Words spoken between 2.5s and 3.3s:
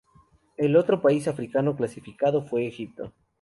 Egipto.